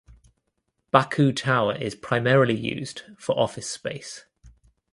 Baku 0.89 1.31
Tower 1.31 1.75
is 1.75 1.93
primarily 1.93 2.55
used 2.55 3.03
for 3.19 3.37
office 3.37 3.69
space. 3.69 4.25